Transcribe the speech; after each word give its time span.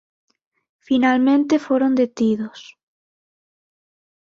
Finalmente 0.87 1.55
foron 1.67 1.91
detidos. 2.01 2.59